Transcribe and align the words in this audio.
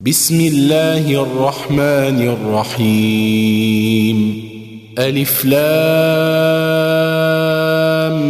بسم 0.00 0.40
الله 0.40 1.22
الرحمن 1.22 2.36
الرحيم. 2.76 4.42
ألف 4.98 5.44
لام 5.44 5.58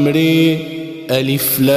ري 0.09 0.59
ألف 1.11 1.61
لام 1.61 1.77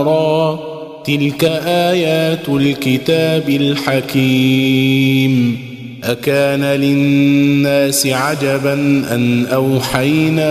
را. 0.00 0.58
تلك 1.04 1.44
آيات 1.66 2.48
الكتاب 2.48 3.48
الحكيم. 3.48 4.90
أكان 6.04 6.64
للناس 6.64 8.06
عجبا 8.06 8.74
أن 9.14 9.46
أوحينا 9.46 10.50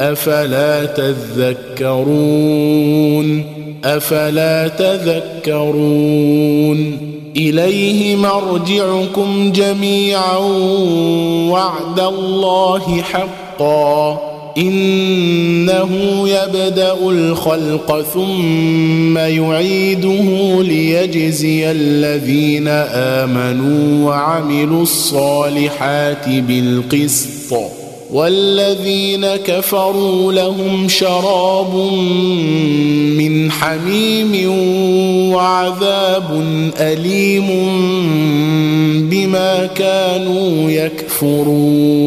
أفلا 0.00 0.84
تذكرون؟ 0.84 1.56
أفلا 3.84 4.68
تذكرون؟ 4.68 6.36
إليه 7.36 8.16
مرجعكم 8.16 9.52
جميعا 9.52 10.36
وعد 11.50 12.00
الله 12.00 13.02
حقا. 13.02 14.20
إنه 14.58 15.90
يبدأ 16.28 16.96
الخلق 17.08 18.04
ثم 18.14 19.18
يعيده 19.18 20.62
ليجزي 20.62 21.70
الذين 21.70 22.68
آمنوا 22.92 24.08
وعملوا 24.08 24.82
الصالحات 24.82 26.28
بالقسط. 26.28 27.54
والذين 28.16 29.26
كفروا 29.26 30.32
لهم 30.32 30.88
شراب 30.88 31.74
من 33.18 33.50
حميم 33.50 34.50
وعذاب 35.34 36.44
أليم 36.80 37.48
بما 39.10 39.66
كانوا 39.66 40.70
يكفرون. 40.70 42.06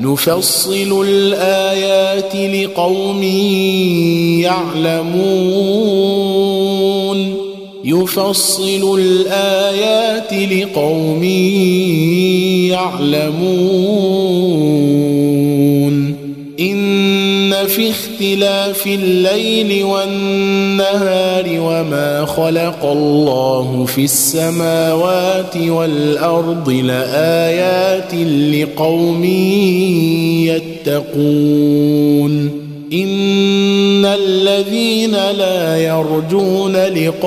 نفصل 0.00 1.04
الآيات 1.08 2.36
لقوم 2.36 3.22
يعلمون. 4.42 5.88
يفصل 7.84 9.00
الآيات 9.00 10.32
لقوم 10.52 11.24
يعلمون. 12.70 13.68
إن 16.60 17.66
في 17.66 17.88
اختلاف 18.18 18.86
الليل 18.86 19.84
والنهار 19.84 21.44
وما 21.46 22.24
خلق 22.26 22.84
الله 22.84 23.84
في 23.84 24.04
السماوات 24.04 25.56
والأرض 25.56 26.70
لآيات 26.70 28.14
لقوم 28.54 29.24
يتقون. 30.84 32.68
إن 32.92 34.04
الذين 34.04 35.12
لا 35.12 35.76
يرجون 35.76 36.76
لقاءنا 36.76 37.24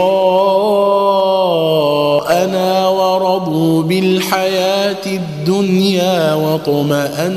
ورضوا 2.88 3.84
بالحياة 3.84 5.06
الدنيا 5.06 6.34
واطمأنوا 6.34 7.34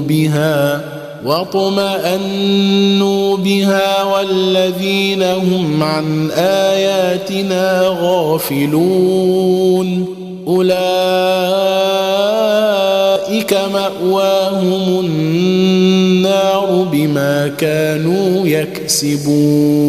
بها 0.00 0.87
واطمانوا 1.24 2.76
بها 3.36 4.02
والذين 4.04 5.22
هم 5.22 5.82
عن 5.82 6.30
اياتنا 6.30 7.96
غافلون 8.00 9.38
اولئك 10.46 10.78
ماواهم 13.72 15.00
النار 15.00 16.86
بما 16.92 17.48
كانوا 17.48 18.46
يكسبون 18.46 19.88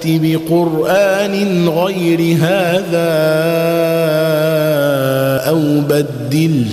نات 0.00 0.20
بقرآن 0.22 1.68
غير 1.68 2.36
هذا 2.40 3.10
أو 5.48 5.80
بدله 5.80 6.66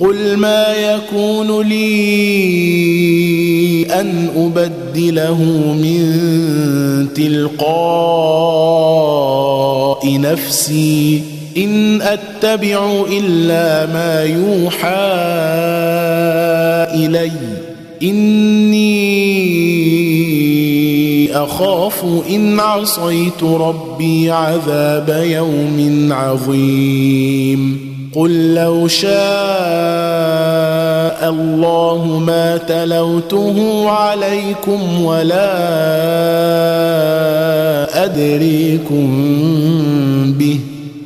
قل 0.00 0.36
ما 0.36 0.66
يكون 0.74 1.68
لي 1.68 1.92
أن 4.00 4.28
أبدله 4.36 5.42
من 5.82 6.02
تلقاء 7.14 7.62
نفسي. 10.20 11.22
إن 11.56 12.02
أتبع 12.02 13.04
إلا 13.12 13.86
ما 13.86 14.22
يوحى 14.22 15.12
إلي. 16.94 17.32
إني 18.02 18.92
أخاف 21.32 22.04
إن 22.30 22.60
عصيت 22.60 23.42
ربي 23.42 24.30
عذاب 24.30 25.22
يوم 25.24 26.08
عظيم. 26.12 27.92
قل 28.14 28.54
لو 28.54 28.88
شاء 28.88 29.12
الله 31.22 32.22
ما 32.26 32.56
تلوته 32.56 33.90
عليكم 33.90 35.04
ولا 35.04 35.52
أدريكم 38.04 39.06
به. 40.38 40.60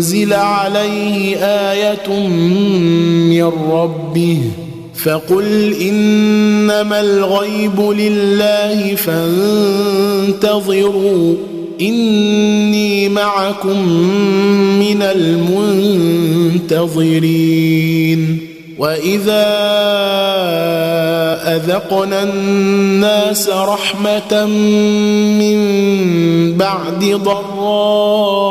أنزل 0.00 0.32
عليه 0.32 1.36
آية 1.36 2.08
من 3.28 3.52
ربه 3.70 4.38
فقل 4.94 5.74
إنما 5.80 7.00
الغيب 7.00 7.80
لله 7.80 8.94
فانتظروا 10.34 11.34
إني 11.80 13.08
معكم 13.08 13.88
من 14.78 15.02
المنتظرين 16.62 16.90
وإذا 18.78 19.46
أذقنا 21.56 22.22
الناس 22.22 23.48
رحمة 23.48 24.46
من 25.40 25.60
بعد 26.56 27.04
ضراء 27.04 28.50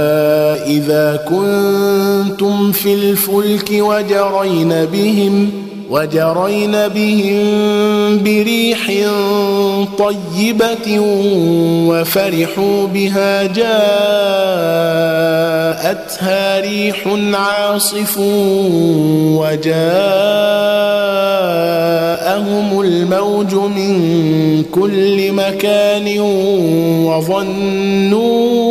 إذا 0.71 1.19
كنتم 1.29 2.71
في 2.71 2.93
الفلك 2.93 3.69
وجرين 3.71 4.85
بهم 4.85 5.51
وجرين 5.91 6.71
بهم 6.71 7.37
بريح 8.23 8.87
طيبة 9.97 10.99
وفرحوا 11.87 12.87
بها 12.87 13.43
جاءتها 13.43 13.81
ريح 16.59 17.07
عاصف 17.33 18.17
وجاءهم 19.37 19.91
الموج 22.81 23.55
من 23.55 24.63
كل 24.71 25.31
مكان 25.31 26.19
وظنوا 27.05 28.70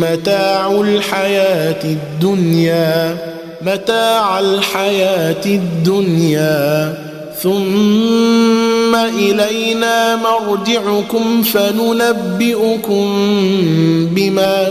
متاع 0.00 0.80
الحياة 0.80 1.84
الدنيا 1.84 3.16
متاع 3.62 4.40
الحياة 4.40 5.46
الدنيا. 5.46 6.94
ثم 7.42 8.94
إلينا 8.94 10.16
مرجعكم 10.16 11.42
فننبئكم 11.42 13.06
بما 14.14 14.68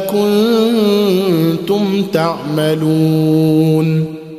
كنتم 1.57 2.03
تعملون. 2.13 4.10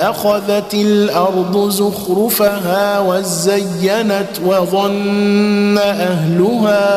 أخذت 0.00 0.74
الأرض 0.74 1.68
زخرفها 1.68 3.00
وزينت 3.00 4.28
وظن 4.46 5.78
أهلها 5.78 6.88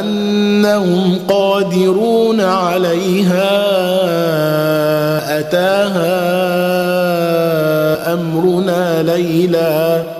أنهم 0.00 1.18
قادرون 1.28 2.40
عليها 2.40 3.50
أتاها 5.38 6.20
أمرنا 8.12 9.02
ليلا 9.02 10.19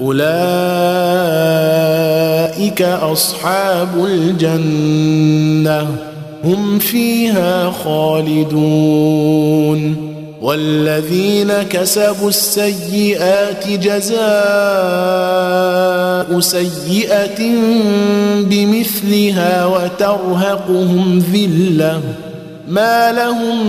أولئك 0.00 0.20
أصحاب 2.82 4.04
الجنة 4.04 5.88
هم 6.44 6.78
فيها 6.78 7.70
خالدون 7.84 8.90
والذين 10.42 11.52
كسبوا 11.52 12.28
السيئات 12.28 13.68
جزاء 13.68 14.20
سيئة 16.40 17.50
بمثلها 18.40 19.66
وترهقهم 19.66 21.22
ذلة 21.32 22.00
ما 22.68 23.12
لهم 23.12 23.66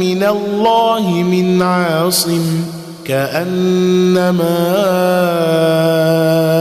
من 0.00 0.22
الله 0.22 1.10
من 1.10 1.62
عاصم 1.62 2.77
كأنما 3.08 4.58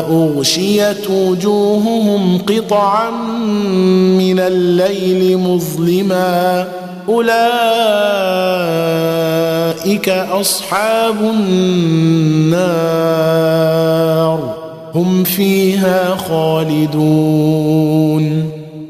أغشيت 0.09 1.09
وجوههم 1.09 2.37
قطعا 2.37 3.11
من 4.17 4.39
الليل 4.39 5.37
مظلما 5.37 6.67
أولئك 7.09 7.69
أصحاب 10.09 11.15
النار 11.21 12.57
هم 14.95 15.23
فيها 15.23 16.15
خالدون 16.29 17.87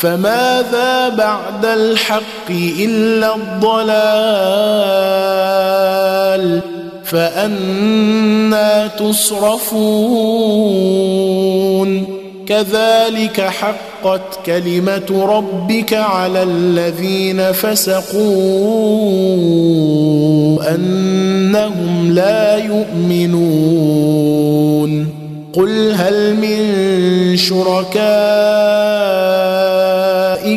فماذا 0.00 1.08
بعد 1.08 1.64
الحق 1.64 2.50
إلا 2.80 3.34
الضلال 3.36 4.00
فأنا 7.04 8.86
تصرفون 8.86 9.80
كذلك 12.46 13.40
حقت 13.40 14.46
كلمة 14.46 15.26
ربك 15.28 15.94
على 15.94 16.42
الذين 16.42 17.52
فسقوا 17.52 18.24
أنهم 20.74 22.12
لا 22.12 22.56
يؤمنون 22.56 24.00
قل 25.52 25.92
هل 25.92 26.36
من 26.36 27.36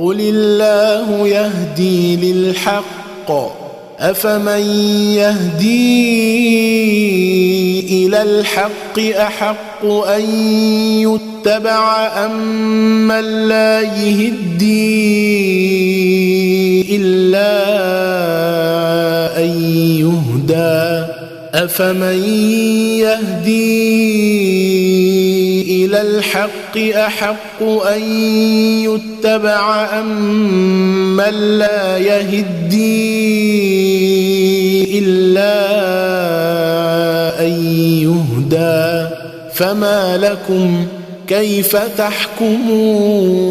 قل 0.00 0.20
الله 0.20 1.28
يهدي 1.28 2.16
للحق 2.16 3.30
افمن 3.98 4.60
يهدي 5.12 6.00
إلى 8.06 8.22
الحق 8.22 8.98
احق 8.98 9.84
ان 9.84 10.20
يتبع 11.04 12.06
ام 12.24 13.08
من 13.08 13.48
لا 13.48 13.80
يهدي 13.80 14.80
الا 16.96 17.50
ان 19.44 19.50
يهدى 20.00 21.06
افمن 21.54 22.24
يهدي 23.04 23.70
إلى 25.84 26.00
الحق 26.00 26.59
أحق 26.78 27.62
أن 27.62 28.02
يتبع 28.84 29.88
أم 29.98 31.16
من 31.16 31.58
لا 31.58 31.98
يهدي 31.98 33.10
إلا 34.98 35.60
أن 37.46 37.52
يهدى 38.02 39.08
فما 39.54 40.16
لكم 40.16 40.86
كيف 41.26 41.76
تحكمون 41.76 43.50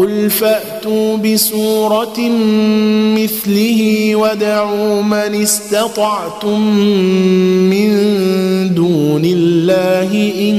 قل 0.00 0.30
فاتوا 0.30 1.16
بسوره 1.16 2.18
مثله 3.14 4.10
ودعوا 4.16 5.02
من 5.02 5.42
استطعتم 5.42 6.60
من 7.70 7.90
دون 8.74 9.22
الله 9.24 10.32
ان 10.40 10.56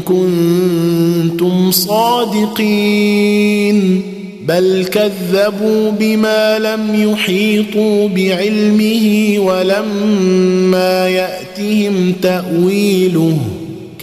كنتم 0.00 1.70
صادقين 1.70 3.14
بل 4.48 4.84
كذبوا 4.92 5.90
بما 5.90 6.58
لم 6.58 7.10
يحيطوا 7.10 8.08
بعلمه 8.08 9.34
ولما 9.38 11.08
ياتهم 11.08 12.12
تاويله 12.22 13.38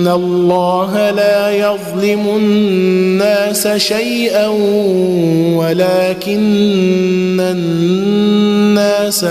ان 0.00 0.08
الله 0.08 1.10
لا 1.10 1.50
يظلم 1.50 2.36
الناس 2.36 3.68
شيئا 3.68 4.46
ولكن 5.56 7.40
الناس 7.40 9.24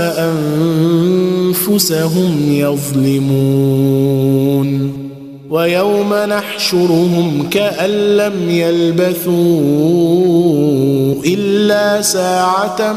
انفسهم 1.54 2.54
يظلمون 2.54 3.70
ويوم 5.50 6.14
نحشرهم 6.14 7.48
كأن 7.52 7.90
لم 8.18 8.50
يلبثوا 8.50 9.34
إلا 11.26 12.02
ساعة 12.02 12.94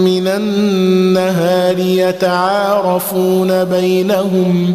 من 0.00 0.26
النهار 0.26 1.78
يتعارفون 1.78 3.64
بينهم 3.64 4.74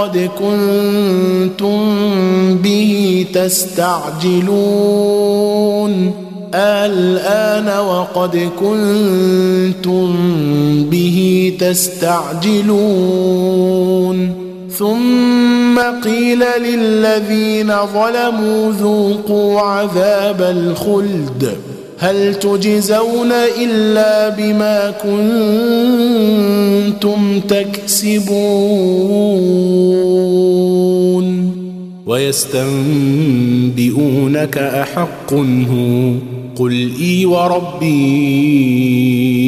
وقد 0.00 0.30
كنتم 0.38 1.78
به 2.62 3.26
تستعجلون 3.34 4.52
الآن 6.54 7.86
وقد 7.86 8.50
كنتم 8.60 10.16
به 10.90 11.52
تستعجلون 11.60 12.70
ثم 14.78 15.78
قيل 16.04 16.44
للذين 16.62 17.72
ظلموا 17.94 18.72
ذوقوا 18.72 19.60
عذاب 19.60 20.42
الخلد 20.42 21.56
هل 22.00 22.34
تجزون 22.34 23.32
إلا 23.62 24.28
بما 24.28 24.90
كنتم 26.90 27.40
تكسبون؟ 27.40 28.30
ويستنبئونك 32.06 33.38
أحق 34.58 35.32
هو 35.32 36.12
قل 36.56 36.90
إي 37.00 37.26
وربي 37.26 37.90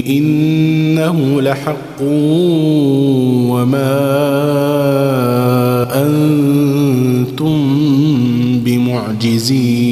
إنه 0.09 1.41
لحق 1.43 2.03
وما 3.53 3.99
أنتم 6.03 7.59
بمعجزين. 8.65 9.92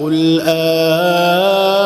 قل 0.00 0.42
آلله 0.46 1.78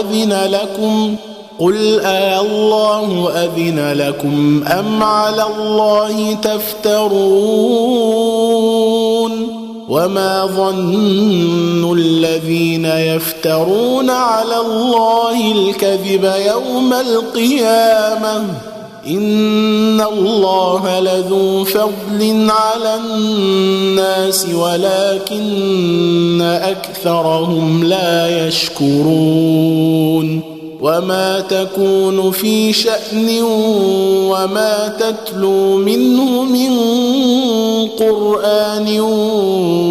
أذن 0.00 0.32
لكم 0.50 1.16
قل 1.58 2.00
آه 2.00 2.40
آلله 2.40 3.28
أذن 3.44 3.92
لكم 3.92 4.64
أم 4.66 5.02
على 5.02 5.46
الله 5.58 6.34
تفترون 6.34 7.16
وما 9.88 10.46
ظن 10.46 11.92
الذين 11.98 12.84
يفترون 12.84 14.10
على 14.10 14.60
الله 14.60 15.52
الكذب 15.52 16.32
يوم 16.46 16.92
القيامة 16.92 18.44
إن 19.06 20.00
الله 20.00 21.00
لذو 21.00 21.64
فضل 21.64 22.50
على 22.50 22.94
الناس 22.94 24.46
ولكن 24.54 26.42
أكثرهم 26.42 27.84
لا 27.84 28.46
يشكرون 28.46 30.40
وما 30.80 31.40
تكون 31.40 32.30
في 32.30 32.72
شأن 32.72 33.42
وما 34.30 34.96
تتلو 35.00 35.76
منه 35.76 36.42
من 36.42 36.70
قرآن 37.98 39.00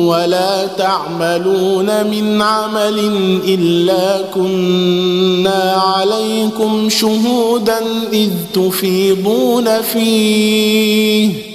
ولا 0.09 0.67
تعملون 0.67 2.07
من 2.07 2.41
عمل 2.41 2.99
إلا 3.47 4.21
كنا 4.33 5.73
عليكم 5.73 6.89
شهودا 6.89 7.79
إذ 8.13 8.31
تفيضون 8.53 9.81
فيه. 9.81 11.54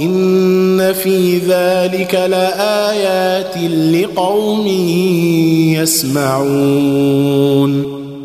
إن 0.00 0.92
في 0.92 1.38
ذلك 1.38 2.14
لآيات 2.14 3.58
لقوم 3.94 4.66
يسمعون. 5.76 7.72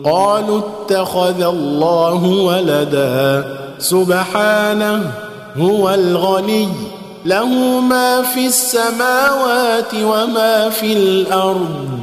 قالوا 0.06 0.60
اتخذ 0.60 1.42
الله 1.42 2.24
ولدا. 2.24 3.46
سبحانه 3.80 5.12
هو 5.58 5.90
الغني. 5.90 6.68
له 7.26 7.80
ما 7.80 8.22
في 8.22 8.48
السماوات 8.48 9.94
وما 10.04 10.70
في 10.70 10.94
الأرض. 10.94 12.03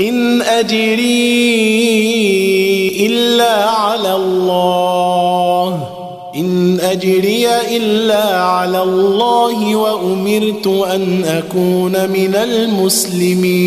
إن 0.00 0.42
اجري 0.42 1.46
إلا 3.06 3.70
على 3.70 4.16
الله. 4.16 5.88
إن 6.36 6.80
اجري 6.80 7.46
إلا 7.76 8.40
على 8.40 8.82
الله 8.82 9.76
وأمرت 9.76 10.66
أن 10.66 11.24
أكون 11.24 12.10
من 12.10 12.34
المسلمين. 12.34 13.66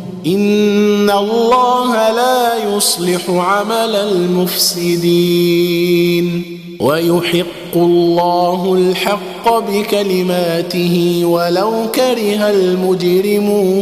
ان 0.25 1.09
الله 1.09 2.11
لا 2.11 2.75
يصلح 2.75 3.29
عمل 3.29 3.95
المفسدين 4.95 5.51
ويحق 6.79 7.75
الله 7.75 8.73
الحق 8.73 9.59
بكلماته 9.59 11.21
ولو 11.25 11.71
كره 11.95 12.49
المجرمون 12.49 13.81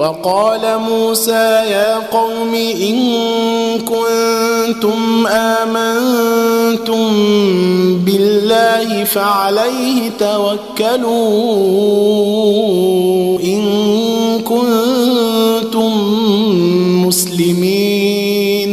وقال 0.00 0.78
موسى 0.78 1.46
يا 1.70 1.96
قوم 2.12 2.54
إن 2.54 2.98
كنتم 3.84 5.26
آمنتم 5.26 7.08
بالله 8.04 9.04
فعليه 9.04 10.10
توكلوا 10.18 11.10
إن 13.44 13.62
كنتم 14.40 15.92
مسلمين 17.06 18.70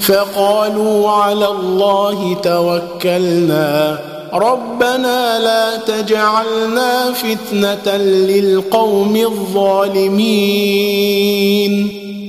فقالوا 0.00 1.10
على 1.10 1.48
الله 1.48 2.36
توكلنا 2.42 3.98
ربنا 4.32 5.38
لا 5.38 5.76
تجعلنا 5.76 7.12
فتنة 7.12 7.96
للقوم 7.96 9.16
الظالمين. 9.16 10.70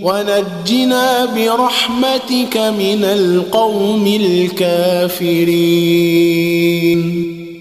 ونجنا 0.03 1.25
برحمتك 1.25 2.57
من 2.57 3.03
القوم 3.03 4.07
الكافرين. 4.07 5.41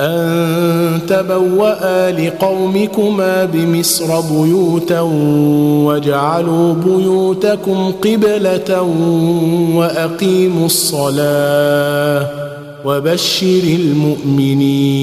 أن 0.00 1.00
تبوأ 1.08 2.10
لقومكما 2.10 3.44
بمصر 3.44 4.20
بيوتا 4.20 5.00
واجعلوا 5.86 6.74
بيوتكم 6.74 7.92
قبلة 7.92 8.82
وأقيموا 9.74 10.66
الصلاة 10.66 12.26
وبشر 12.84 13.62
المؤمنين. 13.80 15.02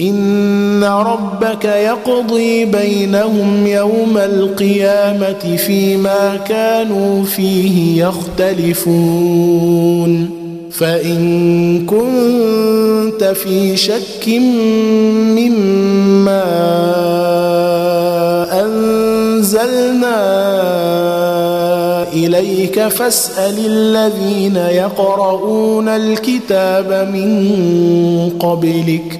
إن 0.00 0.84
ربك 0.84 1.64
يقضي 1.64 2.64
بينهم 2.64 3.66
يوم 3.66 4.18
القيامة 4.18 5.56
فيما 5.56 6.36
كانوا 6.48 7.24
فيه 7.24 8.04
يختلفون. 8.04 9.60
فإن 10.70 11.86
كنت 11.86 13.24
في 13.24 13.76
شك 13.76 14.28
مما 15.36 16.44
أنزلنا 18.64 20.20
إليك 22.12 22.88
فاسأل 22.88 23.66
الذين 23.66 24.56
يقرؤون 24.56 25.88
الكتاب 25.88 27.08
من 27.12 27.58
قبلك 28.40 29.19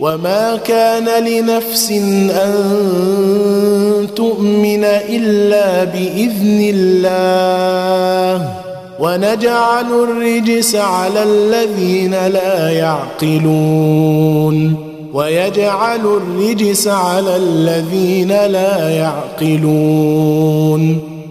وما 0.00 0.56
كان 0.56 1.24
لنفس 1.24 1.90
أن 2.30 2.54
تؤمن 4.16 4.84
إلا 4.84 5.84
بإذن 5.84 6.74
الله. 6.74 8.48
ونجعل 9.00 9.86
الرجس 10.02 10.76
على 10.76 11.22
الذين 11.22 12.26
لا 12.26 12.70
يعقلون. 12.70 14.74
ويجعل 15.12 16.00
الرجس 16.00 16.88
على 16.88 17.36
الذين 17.36 18.28
لا 18.28 18.90
يعقلون. 18.90 21.00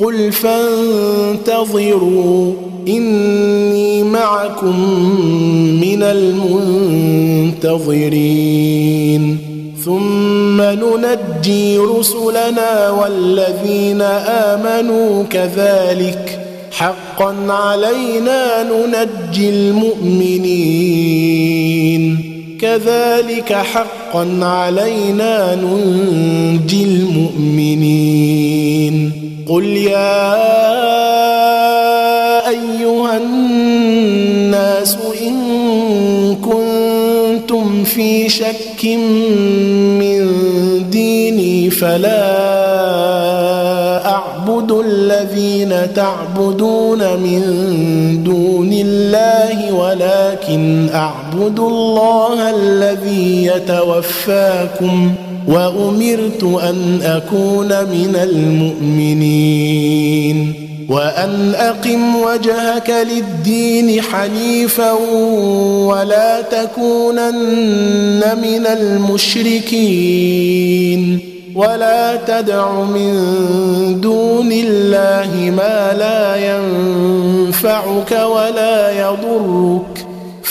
قل 0.00 0.32
فانتظروا 0.32 1.92
إني 2.88 4.02
معكم 4.02 4.80
من 5.80 6.02
المنتظرين. 6.02 7.64
ثم 9.84 10.62
ننجي 10.62 11.78
رسلنا 11.78 12.90
والذين 12.90 14.02
آمنوا 14.26 15.24
كذلك. 15.24 16.40
حقا 16.70 17.34
علينا 17.48 18.62
ننجي 18.62 19.50
المؤمنين. 19.50 21.14
كذلك 22.60 23.52
حقا 23.52 24.38
علينا 24.42 25.54
ننجي 25.54 26.84
المؤمنين. 26.84 29.12
قل 29.48 29.64
يا 29.64 30.34
أيها 32.48 33.16
الناس 33.16 34.98
إن 35.26 35.36
كنتم 36.36 37.84
في 37.84 38.28
شك 38.28 38.84
من 39.98 40.30
ديني 40.90 41.70
فلا 41.70 42.24
أعبد 44.06 44.72
الذين 44.72 45.94
تعبدون 45.94 46.98
من 46.98 47.42
دون 48.24 48.72
الله 48.72 49.72
ولكن 49.72 50.88
أعبد 50.94 51.58
الله 51.58 52.50
الذي 52.50 53.46
يتوفاكم 53.46 55.14
وأمرت 55.48 56.42
أن 56.42 57.00
أكون 57.02 57.68
من 57.68 58.16
المؤمنين 58.22 59.74
وأن 60.88 61.54
أقم 61.54 62.16
وجهك 62.16 62.94
للدين 63.10 64.02
حنيفا 64.02 64.92
ولا 65.88 66.40
تكونن 66.40 68.20
من 68.42 68.66
المشركين 68.66 70.24
ولا 71.54 72.16
تدع 72.16 72.82
من 72.82 73.14
دون 74.00 74.52
الله 74.52 75.52
ما 75.56 75.94
لا 75.98 76.36
ينفعك 76.56 78.12
ولا 78.12 78.90
يضرك 79.00 79.93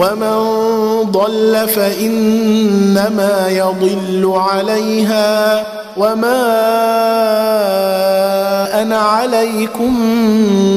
ومن 0.00 0.40
ضل 1.10 1.68
فإنما 1.68 3.48
يضل 3.48 4.32
عليها 4.34 5.66
وما 5.96 6.42
أنا 8.82 8.98
عليكم 8.98 9.94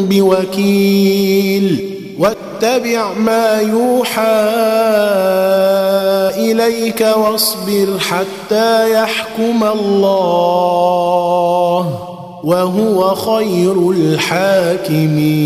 بوكيل 0.10 1.90
واتبع 2.20 3.14
ما 3.14 3.60
يوحى 3.62 4.44
إليك 6.38 7.08
واصبر 7.18 8.00
حتى 8.00 8.94
يحكم 8.94 9.64
الله 9.64 10.40
وهو 12.44 13.16
خير 13.16 13.92
الحاكمين 13.92 15.44